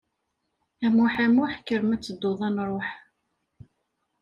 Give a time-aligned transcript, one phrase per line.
[0.85, 2.89] A Muḥ a Muḥ, kker ma tedduḍ ad nṛuḥ.